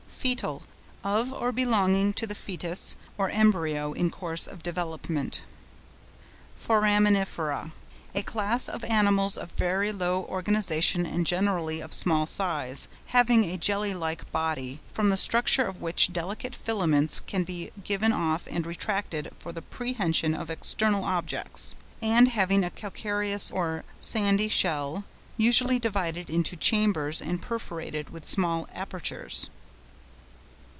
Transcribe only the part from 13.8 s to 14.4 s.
like